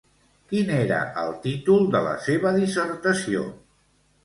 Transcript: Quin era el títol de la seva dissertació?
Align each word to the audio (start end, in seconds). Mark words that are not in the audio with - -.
Quin 0.53 0.71
era 0.77 1.01
el 1.25 1.29
títol 1.43 1.85
de 1.97 2.03
la 2.07 2.15
seva 2.29 2.55
dissertació? 2.59 3.47